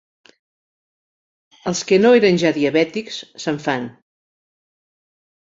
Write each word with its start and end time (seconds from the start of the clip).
Els 1.71 1.81
que 1.91 1.99
no 2.05 2.13
eren 2.21 2.41
ja 2.45 2.53
diabètics, 2.57 3.21
se'n 3.45 3.61
fan. 3.69 3.87